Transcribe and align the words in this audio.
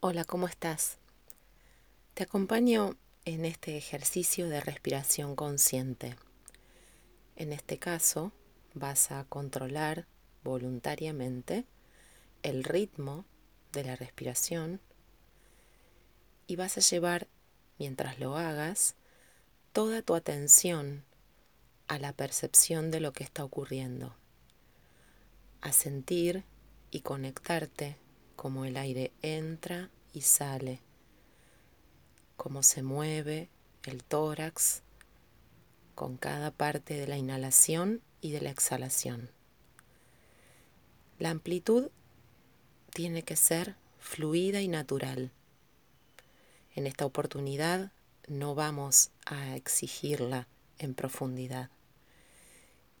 Hola, 0.00 0.24
¿cómo 0.24 0.46
estás? 0.46 0.96
Te 2.14 2.22
acompaño 2.22 2.96
en 3.24 3.44
este 3.44 3.76
ejercicio 3.76 4.48
de 4.48 4.60
respiración 4.60 5.34
consciente. 5.34 6.14
En 7.34 7.52
este 7.52 7.80
caso, 7.80 8.30
vas 8.74 9.10
a 9.10 9.24
controlar 9.24 10.06
voluntariamente 10.44 11.64
el 12.44 12.62
ritmo 12.62 13.24
de 13.72 13.82
la 13.82 13.96
respiración 13.96 14.80
y 16.46 16.54
vas 16.54 16.78
a 16.78 16.80
llevar, 16.80 17.26
mientras 17.80 18.20
lo 18.20 18.36
hagas, 18.36 18.94
toda 19.72 20.02
tu 20.02 20.14
atención 20.14 21.02
a 21.88 21.98
la 21.98 22.12
percepción 22.12 22.92
de 22.92 23.00
lo 23.00 23.12
que 23.12 23.24
está 23.24 23.42
ocurriendo, 23.42 24.14
a 25.60 25.72
sentir 25.72 26.44
y 26.92 27.00
conectarte 27.00 27.96
como 28.38 28.64
el 28.64 28.76
aire 28.76 29.10
entra 29.20 29.90
y 30.12 30.20
sale, 30.20 30.78
cómo 32.36 32.62
se 32.62 32.84
mueve 32.84 33.48
el 33.82 34.04
tórax 34.04 34.82
con 35.96 36.16
cada 36.16 36.52
parte 36.52 36.94
de 36.94 37.08
la 37.08 37.16
inhalación 37.16 38.00
y 38.20 38.30
de 38.30 38.40
la 38.40 38.50
exhalación. 38.50 39.28
La 41.18 41.30
amplitud 41.30 41.90
tiene 42.94 43.24
que 43.24 43.34
ser 43.34 43.74
fluida 43.98 44.60
y 44.60 44.68
natural. 44.68 45.32
En 46.76 46.86
esta 46.86 47.06
oportunidad 47.06 47.90
no 48.28 48.54
vamos 48.54 49.10
a 49.26 49.56
exigirla 49.56 50.46
en 50.78 50.94
profundidad. 50.94 51.70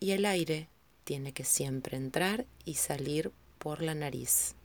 Y 0.00 0.10
el 0.10 0.26
aire 0.26 0.68
tiene 1.04 1.32
que 1.32 1.44
siempre 1.44 1.96
entrar 1.96 2.44
y 2.64 2.74
salir 2.74 3.30
por 3.60 3.82
la 3.82 3.94
nariz. 3.94 4.56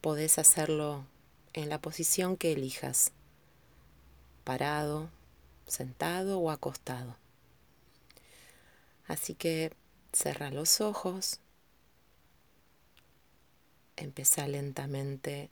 Podés 0.00 0.38
hacerlo 0.38 1.04
en 1.52 1.68
la 1.68 1.80
posición 1.80 2.36
que 2.36 2.52
elijas, 2.52 3.12
parado, 4.44 5.10
sentado 5.66 6.38
o 6.38 6.50
acostado. 6.50 7.16
Así 9.06 9.34
que 9.34 9.72
cerra 10.12 10.50
los 10.50 10.80
ojos, 10.80 11.40
empieza 13.96 14.48
lentamente 14.48 15.50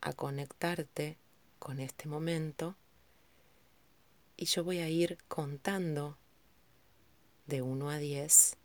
a 0.00 0.12
conectarte 0.12 1.18
con 1.58 1.80
este 1.80 2.08
momento 2.08 2.76
y 4.36 4.44
yo 4.44 4.62
voy 4.62 4.78
a 4.78 4.88
ir 4.88 5.18
contando 5.26 6.16
de 7.46 7.62
1 7.62 7.90
a 7.90 7.98
10 7.98 8.56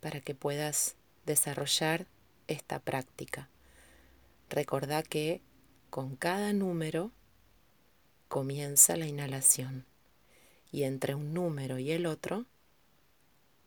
para 0.00 0.20
que 0.20 0.34
puedas 0.34 0.96
desarrollar 1.26 2.06
esta 2.46 2.78
práctica. 2.78 3.50
Recordá 4.50 5.02
que 5.02 5.42
con 5.90 6.16
cada 6.16 6.52
número 6.52 7.10
comienza 8.28 8.96
la 8.96 9.06
inhalación 9.06 9.86
y 10.72 10.82
entre 10.82 11.14
un 11.14 11.32
número 11.32 11.78
y 11.78 11.92
el 11.92 12.06
otro 12.06 12.46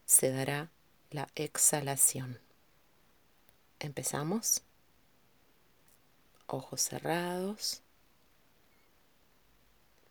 se 0.05 0.31
dará 0.31 0.69
la 1.09 1.27
exhalación. 1.35 2.39
Empezamos. 3.79 4.63
Ojos 6.47 6.81
cerrados. 6.81 7.81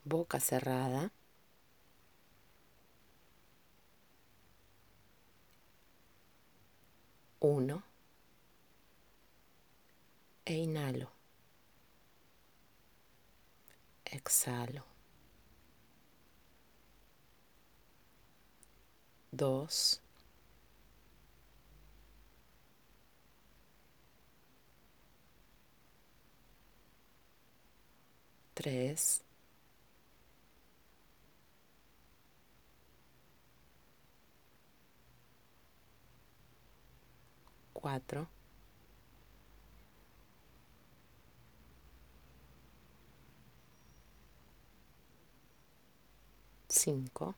Boca 0.04 0.40
cerrada. 0.40 1.10
Uno 7.40 7.82
e 10.46 10.54
inhalo. 10.54 11.08
Exhalo. 14.04 14.82
Dos. 19.32 20.00
Tres. 28.54 29.22
Cuatro. 37.72 38.28
Cinco, 46.78 47.34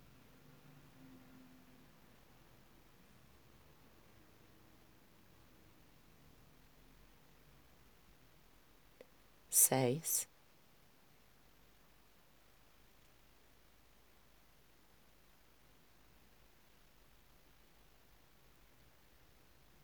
seis, 9.50 10.26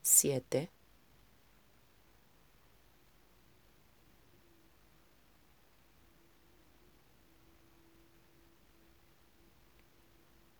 siete, 0.03 0.71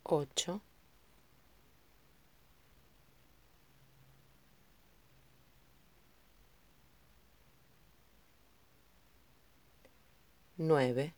ocho, 0.05 0.61
nueve, 10.57 11.13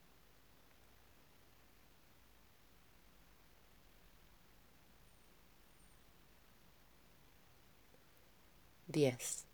diez. 8.87 9.46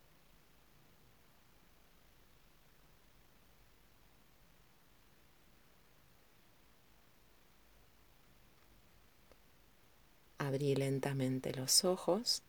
Abrí 10.54 10.76
lentamente 10.76 11.52
los 11.52 11.84
ojos. 11.84 12.44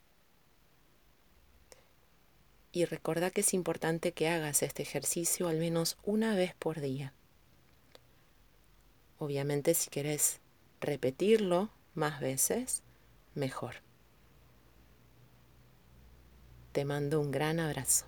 Y 2.71 2.85
recuerda 2.85 3.31
que 3.31 3.41
es 3.41 3.51
importante 3.55 4.11
que 4.11 4.29
hagas 4.29 4.61
este 4.61 4.83
ejercicio 4.83 5.47
al 5.47 5.57
menos 5.57 5.97
una 6.03 6.35
vez 6.35 6.53
por 6.53 6.81
día. 6.81 7.13
Obviamente 9.17 9.73
si 9.73 9.89
quieres 9.89 10.39
repetirlo 10.81 11.71
más 11.95 12.19
veces, 12.19 12.83
mejor. 13.33 13.77
Te 16.73 16.85
mando 16.85 17.19
un 17.19 17.31
gran 17.31 17.59
abrazo. 17.59 18.05